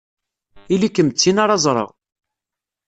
Ili-kem 0.73 1.09
d 1.09 1.13
tin 1.19 1.37
ara 1.43 1.57
ẓreɣ! 1.65 1.89